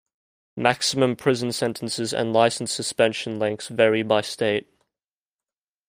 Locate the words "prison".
1.15-1.51